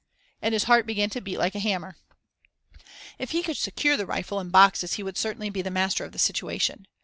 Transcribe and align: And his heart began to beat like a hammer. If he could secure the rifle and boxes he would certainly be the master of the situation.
And 0.41 0.53
his 0.55 0.63
heart 0.63 0.87
began 0.87 1.11
to 1.11 1.21
beat 1.21 1.37
like 1.37 1.53
a 1.53 1.59
hammer. 1.59 1.95
If 3.19 3.29
he 3.33 3.43
could 3.43 3.55
secure 3.57 3.95
the 3.97 4.07
rifle 4.07 4.39
and 4.39 4.51
boxes 4.51 4.93
he 4.93 5.03
would 5.03 5.15
certainly 5.15 5.51
be 5.51 5.61
the 5.61 5.69
master 5.69 6.03
of 6.03 6.11
the 6.11 6.17
situation. 6.17 6.87